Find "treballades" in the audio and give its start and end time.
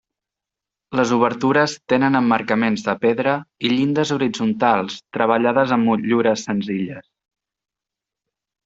5.19-5.79